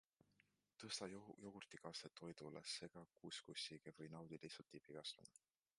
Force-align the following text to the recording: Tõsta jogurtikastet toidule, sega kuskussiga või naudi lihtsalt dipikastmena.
Tõsta 0.83 1.09
jogurtikastet 1.11 2.15
toidule, 2.21 2.65
sega 2.79 3.07
kuskussiga 3.21 3.95
või 4.01 4.13
naudi 4.17 4.43
lihtsalt 4.47 4.75
dipikastmena. 4.79 5.51